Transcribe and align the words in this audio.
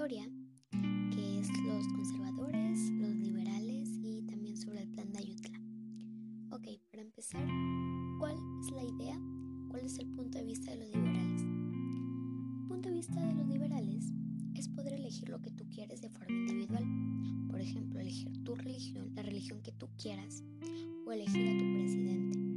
historia, 0.00 0.26
que 1.14 1.40
es 1.40 1.48
los 1.62 1.86
conservadores, 1.88 2.90
los 2.92 3.14
liberales 3.16 3.86
y 4.02 4.22
también 4.22 4.56
sobre 4.56 4.80
el 4.80 4.88
plan 4.88 5.12
de 5.12 5.18
Ayutla. 5.18 5.60
Ok, 6.52 6.68
para 6.90 7.02
empezar, 7.02 7.46
¿cuál 8.18 8.34
es 8.62 8.70
la 8.70 8.82
idea? 8.82 9.20
¿Cuál 9.68 9.84
es 9.84 9.98
el 9.98 10.06
punto 10.06 10.38
de 10.38 10.44
vista 10.44 10.70
de 10.70 10.78
los 10.78 10.88
liberales? 10.88 11.42
El 11.42 12.66
punto 12.66 12.88
de 12.88 12.94
vista 12.94 13.20
de 13.20 13.34
los 13.34 13.46
liberales 13.46 14.06
es 14.54 14.68
poder 14.68 14.94
elegir 14.94 15.28
lo 15.28 15.42
que 15.42 15.50
tú 15.50 15.68
quieres 15.68 16.00
de 16.00 16.08
forma 16.08 16.34
individual. 16.34 16.84
Por 17.50 17.60
ejemplo, 17.60 18.00
elegir 18.00 18.42
tu 18.42 18.54
religión, 18.54 19.12
la 19.14 19.22
religión 19.22 19.60
que 19.60 19.72
tú 19.72 19.86
quieras, 19.98 20.42
o 21.04 21.12
elegir 21.12 21.46
a 21.46 21.58
tu 21.58 21.74
presidente. 21.74 22.49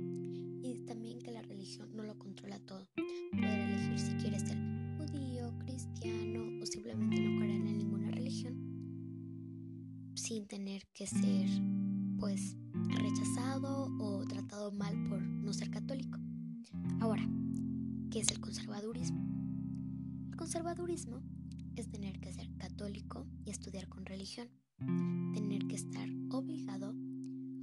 Sin 10.34 10.48
tener 10.48 10.88
que 10.96 11.06
ser 11.06 11.48
pues 12.20 12.58
rechazado 12.88 13.88
o 14.00 14.26
tratado 14.26 14.72
mal 14.72 14.96
por 15.08 15.22
no 15.22 15.54
ser 15.54 15.70
católico. 15.70 16.18
Ahora, 17.02 17.22
¿qué 18.10 18.22
es 18.22 18.32
el 18.32 18.40
conservadurismo? 18.40 19.22
El 20.32 20.36
conservadurismo 20.36 21.22
es 21.76 21.88
tener 21.88 22.20
que 22.20 22.34
ser 22.34 22.50
católico 22.58 23.28
y 23.46 23.52
estudiar 23.52 23.88
con 23.88 24.08
religión, 24.08 24.50
tener 25.36 25.68
que 25.68 25.76
estar 25.76 26.10
obligado 26.32 26.96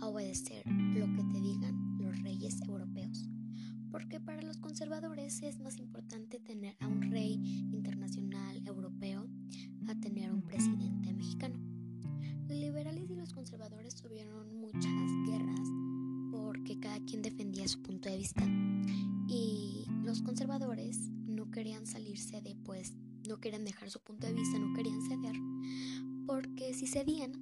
a 0.00 0.06
obedecer 0.06 0.64
lo 0.68 1.12
que 1.12 1.24
te 1.24 1.40
digan 1.40 1.98
los 1.98 2.22
reyes 2.22 2.62
europeos, 2.62 3.28
porque 3.90 4.20
para 4.20 4.42
los 4.42 4.58
conservadores 4.58 5.42
es 5.42 5.58
más 5.58 5.76
importante 5.78 6.38
tener 6.38 6.76
conservadores 20.30 21.10
no 21.26 21.50
querían 21.50 21.86
salirse 21.86 22.40
de 22.40 22.54
pues 22.64 22.94
no 23.28 23.40
querían 23.40 23.64
dejar 23.64 23.90
su 23.90 24.00
punto 24.00 24.28
de 24.28 24.32
vista, 24.32 24.60
no 24.60 24.72
querían 24.74 25.02
ceder, 25.02 25.34
porque 26.24 26.72
si 26.72 26.86
cedían, 26.86 27.32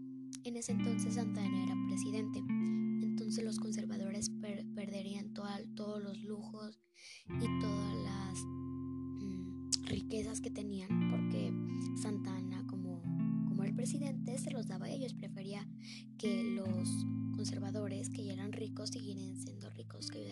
en 0.45 0.57
ese 0.57 0.73
entonces 0.73 1.17
Santana 1.17 1.65
era 1.65 1.77
presidente. 1.87 2.39
Entonces 2.39 3.45
los 3.45 3.61
conservadores 3.61 4.31
perderían 4.75 5.35
todos 5.35 6.03
los 6.03 6.19
lujos 6.23 6.81
y 7.27 7.61
todas 7.61 7.95
las 7.95 8.39
mm, 8.47 9.71
riquezas 9.85 10.41
que 10.41 10.51
tenían, 10.51 11.11
porque 11.11 11.53
Santana 12.01 12.67
como, 12.69 13.03
como 13.49 13.65
el 13.65 13.75
presidente 13.75 14.39
se 14.39 14.51
los 14.51 14.67
daba 14.67 14.87
a 14.87 14.91
ellos, 14.91 15.13
prefería 15.13 15.69
que 16.17 16.43
los 16.43 16.89
conservadores 17.37 18.09
que 18.09 18.25
ya 18.25 18.33
eran 18.33 18.53
ricos 18.53 18.89
siguieran 18.89 19.37
siendo 19.37 19.69
ricos, 19.69 20.09
que 20.09 20.25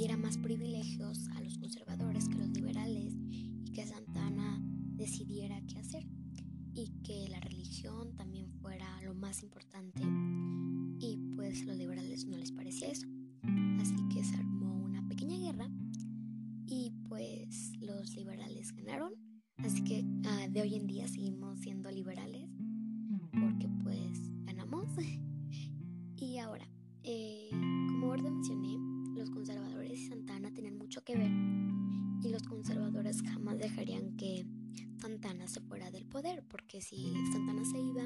diera 0.00 0.16
más 0.16 0.38
privilegios 0.38 1.28
a 1.36 1.42
los 1.42 1.58
conservadores 1.58 2.26
que 2.26 2.38
los 2.38 2.48
liberales 2.48 3.12
y 3.66 3.70
que 3.74 3.86
Santa 3.86 4.28
Ana 4.28 4.58
decidiera 4.94 5.60
qué 5.66 5.78
hacer 5.78 6.06
y 6.72 6.88
que 7.02 7.28
la 7.28 7.38
religión 7.38 8.16
también 8.16 8.50
fuera 8.62 8.86
lo 9.02 9.12
más 9.12 9.42
importante 9.42 10.00
y 11.00 11.18
pues 11.36 11.60
a 11.60 11.64
los 11.66 11.76
liberales 11.76 12.24
no 12.24 12.38
les 12.38 12.50
parecía 12.50 12.88
eso. 12.88 13.06
Así 13.78 13.94
que 14.08 14.24
se 14.24 14.36
armó 14.36 14.84
una 14.84 15.06
pequeña 15.06 15.36
guerra 15.36 15.68
y 16.66 16.92
pues 17.06 17.72
los 17.82 18.16
liberales 18.16 18.72
ganaron. 18.72 19.12
Así 19.58 19.84
que 19.84 20.02
uh, 20.02 20.50
de 20.50 20.62
hoy 20.62 20.76
en 20.76 20.86
día 20.86 21.06
seguimos 21.08 21.60
siendo 21.60 21.90
liberales 21.90 22.48
porque 23.32 23.68
pues 23.82 24.18
ganamos. 24.46 24.88
y 26.16 26.38
ahora, 26.38 26.66
eh, 27.02 27.50
como 27.52 28.06
ahora 28.06 28.22
mencioné, 28.22 28.89
los 29.20 29.30
conservadores 29.30 30.00
y 30.00 30.08
Santana 30.08 30.50
tienen 30.50 30.78
mucho 30.78 31.04
que 31.04 31.14
ver 31.14 31.30
y 32.22 32.30
los 32.30 32.42
conservadores 32.42 33.20
jamás 33.22 33.58
dejarían 33.58 34.16
que 34.16 34.46
Santana 34.98 35.46
se 35.46 35.60
fuera 35.60 35.90
del 35.90 36.06
poder 36.06 36.42
porque 36.48 36.80
si 36.80 37.12
Santana 37.30 37.62
se 37.66 37.78
iba, 37.78 38.02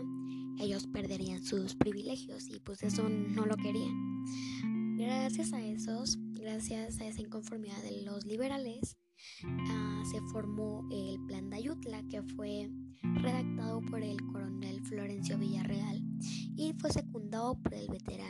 ellos 0.59 0.89
perderían 0.89 1.45
sus 1.45 1.77
privilegios 1.77 2.49
y 2.49 2.59
pues 2.59 2.83
eso 2.83 3.09
no 3.09 3.47
lo 3.47 3.57
querían. 3.57 4.25
Gracias 4.97 5.53
a 5.53 5.65
esos 5.65 6.19
gracias 6.45 7.01
a 7.01 7.07
esa 7.07 7.21
inconformidad 7.21 7.81
de 7.83 8.03
los 8.03 8.27
liberales, 8.27 8.99
uh, 9.45 10.05
se 10.05 10.21
formó 10.33 10.87
el 10.91 11.19
Plan 11.27 11.49
de 11.49 11.57
Ayutla, 11.57 12.03
que 12.11 12.23
fue 12.23 12.69
redactado 13.23 13.81
por 13.83 14.03
el 14.03 14.21
coronel 14.27 14.83
Florencio 14.83 15.39
Villarreal 15.39 16.03
y 16.57 16.75
fue 16.79 16.91
secundado 16.93 17.55
por 17.63 17.73
el 17.73 17.89
veterano 17.89 18.24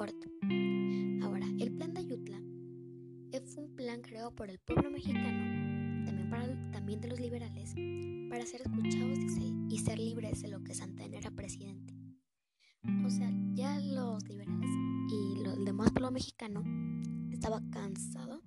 Ahora, 0.00 1.46
el 1.58 1.72
Plan 1.72 1.92
de 1.92 2.00
Ayutla 2.00 2.40
fue 3.44 3.64
un 3.64 3.76
plan 3.76 4.00
creado 4.00 4.34
por 4.34 4.48
el 4.48 4.58
pueblo 4.60 4.90
mexicano, 4.90 6.06
también, 6.06 6.30
para, 6.30 6.70
también 6.70 7.00
de 7.02 7.08
los 7.08 7.20
liberales, 7.20 7.74
para 8.30 8.46
ser 8.46 8.62
escuchados 8.62 9.18
y 9.68 9.78
ser 9.78 9.98
libres 9.98 10.40
de 10.40 10.48
lo 10.48 10.62
que 10.64 10.72
Santana 10.72 11.18
era 11.18 11.30
presidente. 11.30 11.94
O 13.04 13.10
sea, 13.10 13.30
ya 13.52 13.78
los 13.78 14.26
liberales 14.26 14.70
y 15.10 15.42
el 15.44 15.64
demás 15.66 15.90
pueblo 15.90 16.10
mexicano 16.10 16.64
estaba 17.30 17.60
cansado 17.70 18.40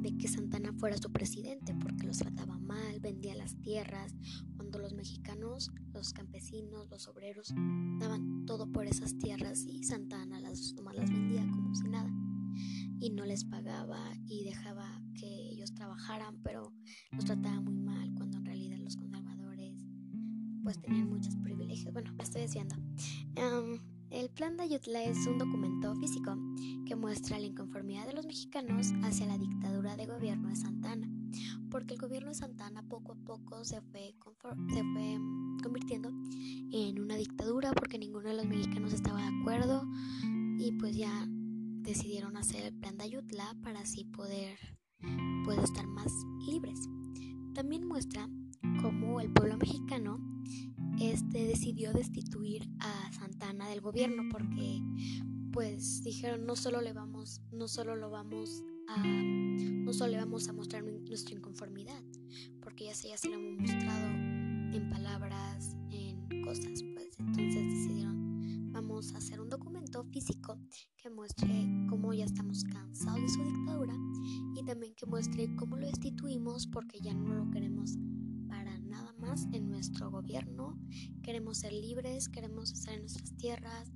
de 0.00 0.16
que 0.16 0.28
Santana 0.28 0.72
fuera 0.72 0.96
su 0.96 1.12
presidente 1.12 1.74
porque 1.74 2.06
los 2.06 2.16
trataba 2.16 2.58
mal, 2.58 3.00
vendía 3.00 3.34
las 3.34 3.54
tierras, 3.60 4.14
cuando 4.66 4.80
los 4.80 4.94
mexicanos, 4.94 5.70
los 5.94 6.12
campesinos, 6.12 6.90
los 6.90 7.06
obreros 7.06 7.54
daban 8.00 8.46
todo 8.46 8.66
por 8.72 8.84
esas 8.84 9.16
tierras 9.16 9.64
y 9.64 9.84
Santana 9.84 10.40
las 10.40 10.74
nomás 10.74 10.96
vendía 10.96 11.46
como 11.52 11.72
si 11.72 11.84
nada 11.88 12.10
y 12.98 13.10
no 13.10 13.24
les 13.24 13.44
pagaba 13.44 14.00
y 14.26 14.42
dejaba 14.42 15.00
que 15.14 15.28
ellos 15.52 15.72
trabajaran, 15.72 16.42
pero 16.42 16.72
los 17.12 17.24
trataba 17.24 17.60
muy 17.60 17.76
mal 17.76 18.12
cuando 18.16 18.38
en 18.38 18.44
realidad 18.44 18.78
los 18.78 18.96
conservadores 18.96 19.84
pues 20.64 20.80
tenían 20.80 21.10
muchos 21.10 21.36
privilegios. 21.36 21.92
Bueno, 21.92 22.12
me 22.14 22.24
estoy 22.24 22.42
diciendo. 22.42 22.74
el 24.10 24.30
plan 24.30 24.56
de 24.56 24.64
Ayutla 24.64 25.04
es 25.04 25.28
un 25.28 25.38
documento 25.38 25.94
físico 25.94 26.36
que 26.86 26.96
muestra 26.96 27.38
la 27.38 27.46
inconformidad 27.46 28.06
de 28.06 28.14
los 28.14 28.26
mexicanos 28.26 28.92
hacia 29.02 29.26
la 29.26 29.36
dictadura 29.36 29.96
de 29.96 30.06
gobierno 30.06 30.48
de 30.48 30.56
Santana, 30.56 31.10
porque 31.68 31.94
el 31.94 32.00
gobierno 32.00 32.28
de 32.28 32.36
Santana 32.36 32.82
poco 32.84 33.12
a 33.12 33.16
poco 33.16 33.64
se 33.64 33.80
fue, 33.82 34.14
fue 34.40 35.18
convirtiendo 35.62 36.10
en 36.72 37.00
una 37.00 37.16
dictadura 37.16 37.72
porque 37.72 37.98
ninguno 37.98 38.28
de 38.28 38.36
los 38.36 38.46
mexicanos 38.46 38.92
estaba 38.92 39.20
de 39.20 39.40
acuerdo 39.40 39.84
y 40.58 40.72
pues 40.78 40.96
ya 40.96 41.26
decidieron 41.28 42.36
hacer 42.36 42.64
el 42.66 42.74
plan 42.74 42.96
de 42.96 43.04
Ayutla 43.04 43.56
para 43.62 43.80
así 43.80 44.04
poder, 44.04 44.56
poder 45.44 45.60
estar 45.60 45.86
más 45.88 46.12
libres. 46.46 46.88
También 47.52 47.86
muestra 47.86 48.28
cómo 48.80 49.20
el 49.20 49.32
pueblo 49.32 49.56
mexicano 49.56 50.20
este 51.00 51.46
decidió 51.46 51.92
destituir 51.92 52.70
a 52.78 53.12
Santana 53.12 53.68
del 53.68 53.80
gobierno 53.80 54.22
porque 54.30 54.80
pues 55.56 56.04
dijeron 56.04 56.44
no 56.44 56.54
solo 56.54 56.82
le 56.82 56.92
vamos 56.92 57.40
no 57.50 57.66
solo 57.66 57.96
lo 57.96 58.10
vamos 58.10 58.62
a 58.88 59.02
no 59.02 59.90
solo 59.94 60.12
le 60.12 60.18
vamos 60.18 60.48
a 60.48 60.52
mostrar 60.52 60.84
nuestra 60.84 61.34
inconformidad 61.34 62.02
porque 62.60 62.84
ya 62.84 62.94
se 62.94 63.08
ya 63.08 63.16
se 63.16 63.30
lo 63.30 63.36
hemos 63.36 63.60
mostrado 63.60 64.06
en 64.06 64.90
palabras 64.90 65.74
en 65.88 66.42
cosas 66.42 66.82
pues 66.92 67.18
entonces 67.18 67.54
decidieron 67.72 68.70
vamos 68.70 69.14
a 69.14 69.16
hacer 69.16 69.40
un 69.40 69.48
documento 69.48 70.04
físico 70.04 70.58
que 70.98 71.08
muestre 71.08 71.66
cómo 71.88 72.12
ya 72.12 72.26
estamos 72.26 72.62
cansados 72.64 73.22
de 73.22 73.28
su 73.30 73.42
dictadura 73.42 73.94
y 74.54 74.62
también 74.62 74.94
que 74.94 75.06
muestre 75.06 75.56
cómo 75.56 75.78
lo 75.78 75.86
destituimos 75.86 76.66
porque 76.66 77.00
ya 77.00 77.14
no 77.14 77.32
lo 77.32 77.50
queremos 77.50 77.96
nada 78.96 79.12
más 79.18 79.46
en 79.52 79.68
nuestro 79.68 80.10
gobierno. 80.10 80.78
Queremos 81.22 81.58
ser 81.58 81.72
libres, 81.72 82.28
queremos 82.28 82.72
estar 82.72 82.94
en 82.94 83.00
nuestras 83.00 83.36
tierras, 83.36 83.92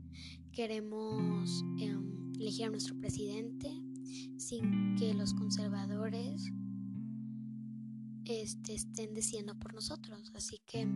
queremos 0.60 1.64
em, 1.78 2.34
elegir 2.38 2.66
a 2.66 2.68
nuestro 2.68 2.94
presidente 2.94 3.72
sin 4.36 4.94
que 4.94 5.14
los 5.14 5.32
conservadores 5.32 6.52
este, 8.26 8.74
estén 8.74 9.14
diciendo 9.14 9.58
por 9.58 9.72
nosotros. 9.72 10.30
Así 10.34 10.60
que 10.66 10.86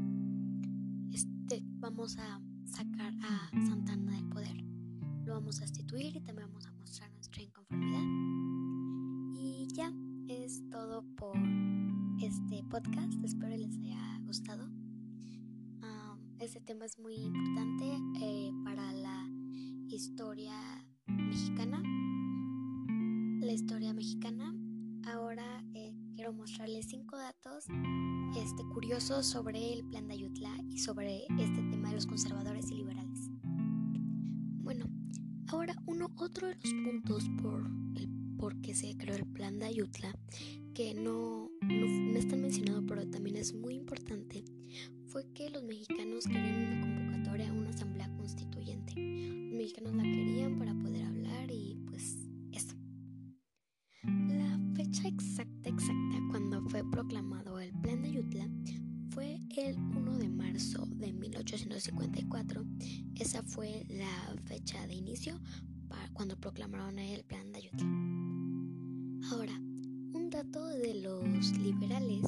este, 1.15 1.63
vamos 1.79 2.19
a 2.19 2.43
sacar 2.67 3.15
a 3.23 3.51
Santana 3.67 4.13
del 4.13 4.29
poder. 4.29 4.55
Lo 5.25 5.33
vamos 5.33 5.57
a 5.61 5.63
destituir 5.63 6.15
y 6.15 6.21
también 6.21 6.49
vamos 6.49 6.67
a 6.67 6.73
mostrar 6.73 7.11
nuestra 7.13 7.41
inconformidad. 7.41 8.05
Y 9.35 9.67
ya, 9.73 9.91
todo 10.71 11.07
por 11.17 11.39
este 12.21 12.63
podcast. 12.65 13.15
Espero 13.25 13.57
les 13.57 13.79
haya 13.79 14.21
gustado. 14.27 14.69
este 16.39 16.61
tema 16.61 16.85
es 16.85 16.99
muy 16.99 17.15
importante 17.15 17.87
eh, 18.21 18.53
para 18.65 18.93
la 18.93 19.34
historia 19.95 20.85
mexicana. 21.07 21.81
La 23.41 23.53
historia 23.53 23.95
mexicana. 23.95 24.53
Ahora 25.07 25.65
eh, 25.73 25.95
quiero 26.17 26.33
mostrarles 26.33 26.87
cinco 26.89 27.17
datos 27.17 27.67
este, 28.37 28.65
curiosos 28.73 29.25
sobre 29.25 29.73
el 29.73 29.85
plan 29.85 30.09
de 30.09 30.15
Ayutla 30.15 30.51
y 30.69 30.79
sobre 30.79 31.27
este 31.39 31.63
tema 31.71 31.91
de 31.91 31.95
los 31.95 32.07
conservadores 32.07 32.73
y 32.73 32.75
liberales. 32.75 33.31
Bueno, 34.65 34.87
ahora 35.47 35.77
uno 35.87 36.11
otro 36.17 36.49
de 36.49 36.57
los 36.57 36.75
puntos 36.85 37.29
por 37.41 37.65
el 37.95 38.09
por 38.37 38.61
qué 38.63 38.75
se 38.75 38.97
creó 38.97 39.15
el 39.15 39.27
plan 39.27 39.61
de 39.61 39.67
Ayutla, 39.67 40.13
que 40.75 40.93
no, 40.95 41.51
no, 41.63 41.87
no 41.87 42.19
es 42.19 42.27
tan 42.27 42.43
mencionado, 42.43 42.85
pero 42.85 43.09
también 43.09 43.37
es 43.37 43.55
muy 43.55 43.75
importante, 43.75 44.45
fue 45.07 45.25
que 45.33 45.51
los 45.51 45.63
mexicanos 45.63 46.25
querían 46.27 46.67
una 46.67 46.81
convocatoria 46.81 47.51
a 47.51 47.53
una 47.53 47.71
asamblea 47.71 48.13
constituyente. 48.17 49.34
Los 49.65 49.73
mexicanos 49.73 49.97
la 49.97 50.03
querían 50.03 50.59
para 50.59 50.75
poder 50.75 51.05
hablar 51.05 51.51
y 51.51 51.79
pues 51.87 52.19
eso. 52.53 52.77
La 54.03 54.61
fecha 54.77 55.09
exacta, 55.09 55.71
exacta, 55.71 56.19
cuando 56.31 56.63
fue 56.69 56.85
proclamado 56.91 57.59
el 57.59 57.73
plan 57.81 58.03
de 58.03 58.09
Ayutla, 58.09 58.47
fue 59.09 59.41
el 59.57 59.79
1 59.79 60.19
de 60.19 60.29
marzo 60.29 60.85
de 60.85 61.15
1854. 61.15 62.63
Esa 63.15 63.43
fue 63.43 63.87
la 63.89 64.37
fecha 64.45 64.87
de 64.87 64.97
inicio 64.97 65.41
para 65.89 66.11
cuando 66.13 66.39
proclamaron 66.39 66.99
el 66.99 67.25
plan 67.25 67.51
de 67.51 67.61
Ayutla. 67.61 67.87
Ahora, 69.33 69.55
un 69.57 70.29
dato 70.29 70.67
de 70.67 71.01
los 71.01 71.57
liberales 71.57 72.27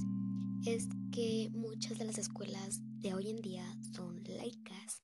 es 0.65 0.89
que 1.13 1.51
muchas 1.53 1.99
de 1.99 2.07
las 2.07 2.17
escuelas 2.17 2.81
de 3.01 3.13
hoy 3.13 3.29
en 3.29 3.43
día 3.43 3.77
son 3.93 4.16
laicas 4.37 5.03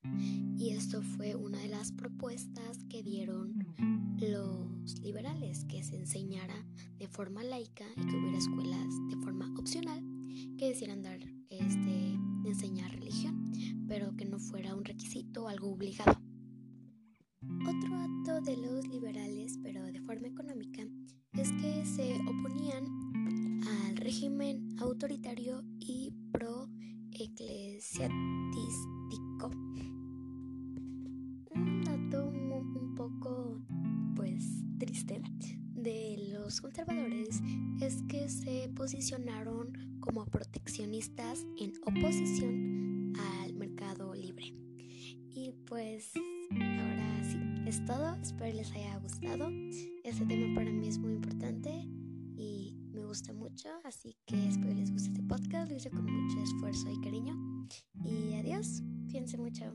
y 0.57 0.71
esto 0.71 1.03
fue 1.03 1.35
una 1.35 1.59
de 1.59 1.69
las 1.69 1.93
propuestas 1.93 2.85
que 2.89 3.03
dieron 3.03 3.55
los 4.19 5.01
liberales, 5.01 5.65
que 5.65 5.83
se 5.83 5.97
enseñara 5.97 6.67
de 6.99 7.09
forma 7.09 7.43
laica 7.43 7.85
y 7.97 8.07
que 8.07 8.17
hubiera 8.17 8.39
escuelas 8.39 8.89
de 9.09 9.17
forma 9.17 9.53
opcional 9.59 10.01
que 10.59 10.69
decidieran 10.69 11.03
dar 11.03 11.19
este 11.51 12.19
enseñar 12.45 12.93
religión, 12.93 13.53
pero 13.89 14.15
que 14.17 14.25
no 14.25 14.39
fuera 14.39 14.75
un 14.75 14.85
requisito 14.85 15.45
o 15.45 15.49
algo 15.49 15.73
obligado. 15.73 16.21
Otro 17.63 17.97
acto 17.97 18.41
de 18.41 18.57
los 18.57 18.87
liberales, 18.89 19.59
pero 19.63 19.85
de 19.85 20.01
forma 20.01 20.29
económica, 20.29 20.83
es 21.33 21.51
que 21.53 21.85
se 21.87 22.21
oponían 22.23 22.85
al 23.67 23.97
régimen 23.97 24.77
autoritario 24.79 25.63
y 25.79 26.13
pro-eclesiástico. 27.29 29.51
Un 31.55 31.85
dato 31.85 32.29
un 32.29 32.95
poco, 32.97 33.61
pues, 34.17 34.65
triste 34.79 35.23
de 35.75 36.31
los 36.33 36.61
conservadores 36.61 37.41
es 37.81 38.03
que 38.09 38.29
se 38.29 38.69
posicionaron 38.75 39.73
como 40.01 40.25
proteccionistas 40.27 41.47
en 41.59 41.73
oposición 41.85 43.13
al 43.19 43.55
mercado 43.55 44.15
libre. 44.15 44.55
Y 45.35 45.53
pues 45.67 46.13
ahora 46.51 47.25
sí, 47.25 47.39
es 47.67 47.83
todo. 47.85 48.15
Espero 48.17 48.57
les 48.57 48.71
haya 48.73 48.99
gustado. 48.99 49.49
Este 50.05 50.27
tema 50.27 50.55
para 50.55 50.71
mí 50.71 50.89
es 50.89 50.99
muy 50.99 51.13
importante 51.13 51.52
así 53.85 54.17
que 54.27 54.49
espero 54.49 54.75
les 54.75 54.91
guste 54.91 55.11
este 55.11 55.23
podcast. 55.23 55.71
Lo 55.71 55.77
hice 55.77 55.91
con 55.91 56.05
mucho 56.05 56.41
esfuerzo 56.41 56.91
y 56.91 57.01
cariño. 57.01 57.37
Y 58.05 58.35
adiós, 58.35 58.83
fíjense 59.09 59.39
mucho. 59.39 59.73